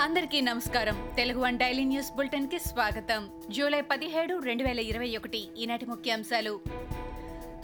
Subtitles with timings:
[0.00, 1.12] అందరికీ నమస్కారం.
[1.16, 3.30] Telugu one daily news బులెటిన్కి స్వాగతం.
[3.50, 6.60] జూలై పదిహేడు రెండు వేల ఇరవై ఒకటి ఈనాటి ముఖ్యాంశాలు.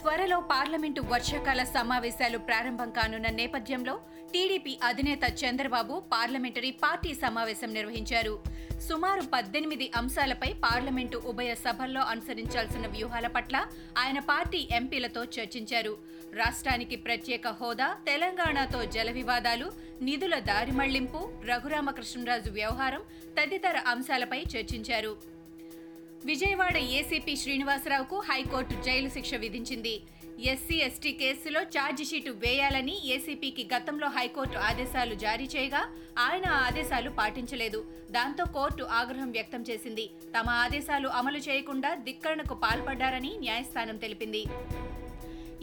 [0.01, 3.99] త్వరలో పార్లమెంటు వర్షాకాల సమావేశాలు ప్రారంభం కానున్న నేపథ్యంలో
[4.33, 8.39] టీడీపీ అధినేత చంద్రబాబు పార్లమెంటరీ పార్టీ సమావేశం నిర్వహించారు.
[8.81, 13.67] సుమారు పద్దెనిమిది అంశాలపై పార్లమెంటు ఉభయ సభల్లో అనుసరించాల్సిన వ్యూహాల పట్ల
[13.97, 15.97] ఆయన పార్టీ ఎంపీలతో చర్చించారు.
[16.33, 23.01] రాష్ట్రానికి ప్రత్యేక హోదా తెలంగాణతో జల వివాదాలు నిధుల దారి మళ్ళింపు రఘురామకృష్ణరాజు వ్యవహారం
[23.39, 25.36] తదితర అంశాలపై చర్చించారు.
[26.25, 30.01] విజయవాడ ఏసీపీ శ్రీనివాసరావుకు హైకోర్టు జైలు శిక్ష విధించింది.
[30.39, 35.81] ఎస్సీ ఎస్టీ కేసులో ఛార్జిషీటు వేయాలని ఏసీపీకి గతంలో హైకోర్టు ఆదేశాలు జారీ చేయగా
[36.19, 37.85] ఆయన ఆ ఆదేశాలు పాటించలేదు.
[38.11, 40.09] దాంతో కోర్టు ఆగ్రహం వ్యక్తం చేసింది.
[40.37, 44.43] తమ ఆదేశాలు అమలు చేయకుండా ధిక్కరణకు పాల్పడ్డారని న్యాయస్థానం తెలిపింది.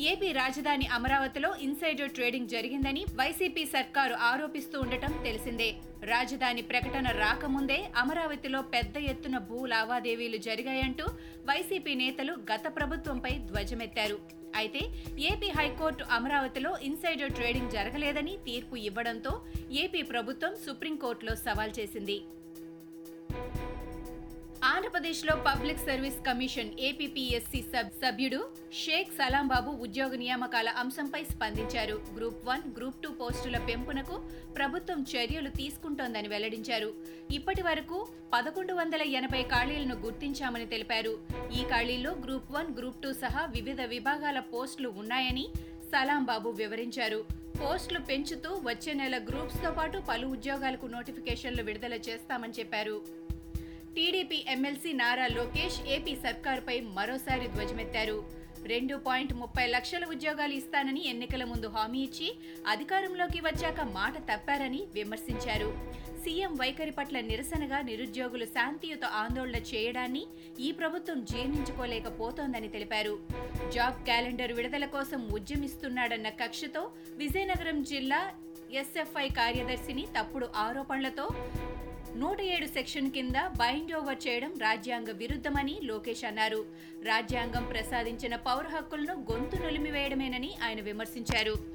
[0.01, 5.75] ఏపీ రాజధాని అమరావతిలో ఇన్సైడర్ ట్రేడింగ్ జరిగిందని వైసీపీ సర్కారు ఆరోపిస్తూ ఉండటం తెలిసిందే.
[6.05, 11.05] రాజధాని ప్రకటన రాకముందే అమరావతిలో పెద్ద ఎత్తున భూ లావాదేవీలు జరిగాయంటూ
[11.51, 14.19] వైసీపీ నేతలు గత ప్రభుత్వంపై ధ్వజమెత్తారు.
[14.57, 14.81] అయితే
[15.19, 19.41] ఏపీ హైకోర్టు అమరావతిలో ఇన్సైడర్ ట్రేడింగ్ జరగలేదని తీర్పు ఇవ్వడంతో
[19.73, 22.23] ఏపీ ప్రభుత్వం సుప్రీంకోర్టులో సవాల్ చేసింది.
[24.85, 28.41] ఆంధ్రప్రదేశ్లో పబ్లిక్ సర్వీస్ కమిషన్ ఏపీపీఎస్సీ సబ్ సభ్యుడు
[28.81, 31.97] షేక్ సలాం బాబు ఉద్యోగ నియామకాల అంశంపై స్పందించారు.
[32.17, 34.17] గ్రూప్ వన్ గ్రూప్ టూ పోస్టుల పెంపునకు
[34.57, 36.91] ప్రభుత్వం చర్యలు తీసుకుంటోందని వెల్లడించారు.
[37.31, 37.99] ఇప్పటి వరకు
[38.33, 41.15] పదకొండు వందల ఎనభై ఖాళీలను గుర్తించామని తెలిపారు.
[41.59, 45.47] ఈ ఖాళీల్లో గ్రూప్ వన్ గ్రూప్ టూ సహా వివిధ విభాగాల పోస్టులు ఉన్నాయని
[45.93, 47.25] సలాం బాబు వివరించారు.
[47.63, 52.99] పోస్టులు పెంచుతూ వచ్చే నెల గ్రూప్స్తో పాటు పలు ఉద్యోగాలకు నోటిఫికేషన్లు విడుదల చేస్తామని చెప్పారు.
[53.97, 58.17] TDP MLC Nara Lokesh AP సర్కారుపై మరోసారి ధ్వజమెత్తారు.
[58.73, 62.29] రెండు పాయింట్ ముప్పై లక్షల ఉద్యోగాలు ఇస్తానని ఎన్నికల ముందు హామీ ఇచ్చి
[62.73, 65.69] అధికారంలోకి వచ్చాక మాట తప్పారని విమర్శించారు.
[66.23, 70.25] సీఎం వైఖరి పట్ల నిరసనగా నిరుద్యోగులు శాంతియుత ఆందోళన చేయడాన్ని
[70.67, 73.15] ఈ ప్రభుత్వం జీర్ణించుకోలేకపోతోందని తెలిపారు.
[73.77, 76.85] జాబ్ క్యాలెండర్ విడుదల కోసం ఉద్యమిస్తున్నాడన్న కక్షతో
[77.23, 78.23] విజయనగరం జిల్లా
[78.81, 81.27] ఎస్ఎఫ్ఐ కార్యదర్శిని తప్పుడు ఆరోపణలతో
[82.17, 86.65] నూట ఏడు సెక్షన్ కింద బైండ్ ఓవర్ చేయడం రాజ్యాంగ విరుద్ధమని లోకేష్ అన్నారు.
[87.05, 91.74] రాజ్యాంగం ప్రసాదించిన పౌర హక్కులను గొంతు నులిమివేయడమేనని ఆయన విమర్శించారు.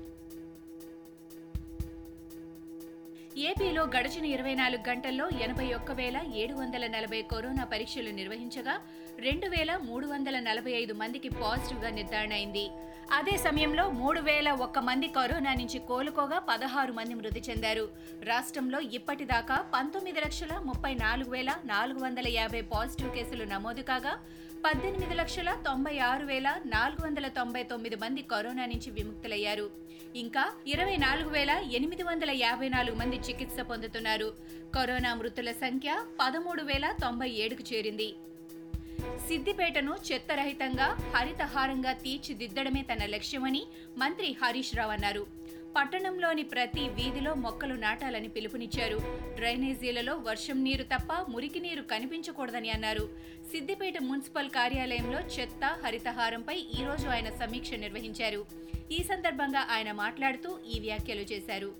[3.47, 8.75] ఏపీలో గడిచిన ఇరవై నాలుగు గంటల్లో ఎనభై ఒక్క వేల ఏడు వందల నలభై కరోనా పరీక్షలు నిర్వహించగా
[9.19, 12.65] రెండు వేల మూడు వందల నలభై ఐదు మందికి పాజిటివ్గా నిర్ధారణ అయింది
[13.17, 17.85] అదే సమయంలో మూడు వేల ఒక్క మంది కరోనా నుంచి కోలుకోగా పదహారు మంది మృతి చెందారు.
[18.23, 24.13] రాష్ట్రంలో ఇప్పటిదాకా పంతొమ్మిది లక్షల ముప్పై నాలుగు వేల నాలుగు వందల యాభై పాజిటివ్ కేసులు నమోదు కాగా
[24.65, 29.69] పద్దెనిమిది లక్షల తొంభై ఆరు వేల నాలుగు వందల తొంభై తొమ్మిది మంది కరోనా నుంచి విముక్తులయ్యారు.
[30.15, 34.35] ఇంకా ఇరవై నాలుగు వేల ఎనిమిది వందల యాభై నాలుగు మంది చికిత్స పొందుతున్నారు.
[34.75, 38.09] కరోనా మృతుల సంఖ్య పదమూడు వేల తొంభై ఏడుకు చేరింది.
[39.27, 43.63] సిద్దిపేటను చెత్తరహితంగా హరితహారంగా తీర్చిదిద్దడమే తన లక్ష్యమని
[43.97, 45.38] మంత్రి హరీష్ రావు అన్నారు.
[45.75, 48.97] పట్టణంలోని ప్రతి వీధిలో మొక్కలు నాటాలని పిలుపునిచ్చారు.
[49.35, 53.05] డ్రైనేజీలలో వర్షం నీరు తప్ప మురికి నీరు కనిపించకూడదని అన్నారు.
[53.51, 58.45] సిద్దిపేట మున్సిపల్ కార్యాలయంలో చెత్త హరితహారంపై ఈ రోజు ఆయన సమీక్ష నిర్వహించారు.
[58.91, 61.71] ఈ సందర్భంగా ఆయన మాట్లాడుతూ ఈ వ్యాఖ్యలు చేశారు.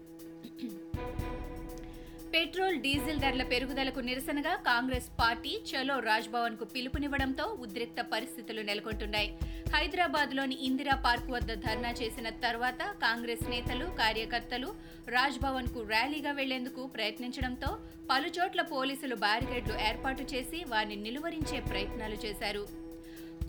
[2.34, 9.30] పెట్రోల్ డీజిల్ ధరల పెరుగుదలకు నిరసనగా కాంగ్రెస్ పార్టీ చలో రాజ్భవన్కు పిలుపునివ్వడంతో ఉద్రిక్త పరిస్థితులు నెలకొంటున్నాయి.
[9.74, 14.70] హైదరాబాద్లోని ఇందిరా పార్క్ వద్ద ధర్నా చేసిన తర్వాత కాంగ్రెస్ నేతలు కార్యకర్తలు
[15.08, 17.70] రాజ్భవన్కు ర్యాలీగా వెళ్ళేందుకు ప్రయత్నించడంతో
[18.12, 22.64] పలుచోట్ల పోలీసులు బ్యారికేడ్లు ఏర్పాటు చేసి వారిని నిలువరించే ప్రయత్నాలు చేశారు.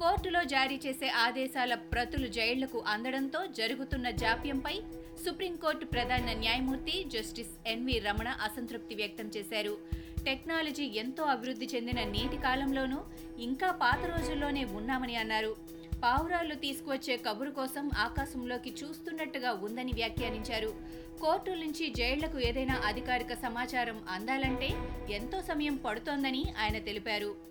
[0.00, 4.76] కోర్టులో జారీ చేసే ఆదేశాల ప్రతులు జైళ్ళకు అందడంతో జరుగుతున్న జాప్యంపై
[5.24, 9.74] సుప్రీంకోర్టు ప్రధాన న్యాయమూర్తి జస్టిస్ ఎన్వి రమణ అసంతృప్తి వ్యక్తం చేశారు.
[10.24, 13.00] టెక్నాలజీ ఎంతో అభివృద్ధి చెందిన నేటి కాలంలోనూ
[13.38, 15.79] ఇంకా పాత రోజుల్లోనే ఉన్నామని అన్నారు.
[16.02, 20.72] పావురాలు తీసుకువచ్చే కబురు కోసం ఆకాశంలోకి చూస్తున్నట్టుగా ఉందని వ్యాఖ్యానించారు.
[21.20, 24.68] కోర్టు నుంచి జైళ్ళకు ఏదైనా అధికారిక సమాచారం అందాలంటే
[25.10, 27.49] ఎంతో సమయం పడుతోందని ఆయన తెలిపారు.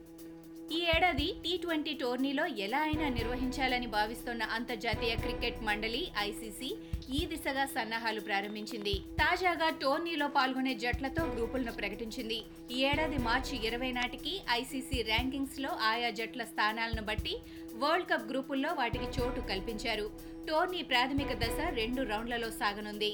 [0.75, 6.69] ఈ ఏడాది టీ ట్వంటీ టోర్నీలో ఎలా అయినా నిర్వహించాలని భావిస్తోన్న అంతర్జాతీయ క్రికెట్ మండలి ఐసీసీ
[7.17, 8.93] ఈ దిశగా సన్నాహాలు ప్రారంభించింది.
[9.21, 12.39] తాజాగా టోర్నీలో పాల్గొనే జట్లతో గ్రూపులను ప్రకటించింది.
[12.71, 17.35] ఈ ఏడాది మార్చి ఇరవై నాటికి ఐసీసీ ర్యాంకింగ్స్లో ఆయా జట్ల స్థానాలను బట్టి
[17.75, 20.07] వరల్డ్ కప్ గ్రూపుల్లో వాటికి చోటు కల్పించారు.
[20.49, 23.11] టోర్నీ ప్రాథమిక దశ రెండు రౌండ్లలో సాగనుంది.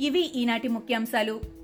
[0.00, 1.63] ఇవి ఈనాటి ముఖ్యాంశాలు.